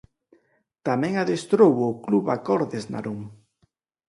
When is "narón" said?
2.93-3.19